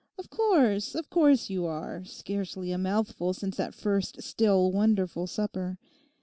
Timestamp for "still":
4.23-4.71